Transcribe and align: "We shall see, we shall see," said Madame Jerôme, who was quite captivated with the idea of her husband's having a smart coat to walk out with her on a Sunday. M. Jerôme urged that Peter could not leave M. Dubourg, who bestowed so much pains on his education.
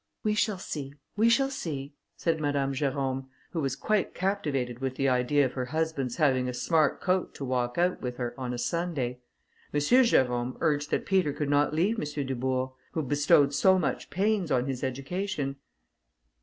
"We 0.23 0.33
shall 0.33 0.57
see, 0.57 0.95
we 1.15 1.29
shall 1.29 1.51
see," 1.51 1.93
said 2.17 2.41
Madame 2.41 2.73
Jerôme, 2.73 3.27
who 3.51 3.59
was 3.61 3.75
quite 3.75 4.15
captivated 4.15 4.79
with 4.79 4.95
the 4.95 5.07
idea 5.07 5.45
of 5.45 5.53
her 5.53 5.65
husband's 5.65 6.15
having 6.15 6.49
a 6.49 6.55
smart 6.55 6.99
coat 6.99 7.35
to 7.35 7.45
walk 7.45 7.77
out 7.77 8.01
with 8.01 8.17
her 8.17 8.33
on 8.35 8.51
a 8.51 8.57
Sunday. 8.57 9.19
M. 9.71 9.79
Jerôme 9.79 10.57
urged 10.59 10.89
that 10.89 11.05
Peter 11.05 11.33
could 11.33 11.51
not 11.51 11.75
leave 11.75 11.99
M. 11.99 12.25
Dubourg, 12.25 12.71
who 12.93 13.03
bestowed 13.03 13.53
so 13.53 13.77
much 13.77 14.09
pains 14.09 14.49
on 14.51 14.65
his 14.65 14.83
education. 14.83 15.57